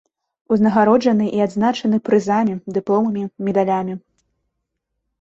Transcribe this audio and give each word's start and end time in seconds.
Узнагароджаны 0.53 1.27
і 1.41 1.43
адзначаны 1.47 2.01
прызамі, 2.09 2.59
дыпломамі, 2.81 3.29
медалямі. 3.51 3.93